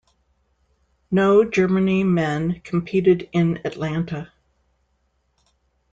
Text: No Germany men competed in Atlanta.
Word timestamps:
No 1.11 1.45
Germany 1.47 2.03
men 2.03 2.61
competed 2.61 3.29
in 3.33 3.61
Atlanta. 3.63 4.33